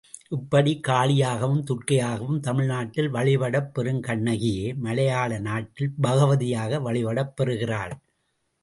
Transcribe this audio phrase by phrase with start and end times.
[0.29, 7.95] இப்படி காளியாகவும் துர்க்கையாகவும் தமிழ்நாட்டில் வழிபடப் பெறும் கண்ணகியே, மலையாள நாட்டில், பகவதியாக வழிபடப் பெறுகிறாள்.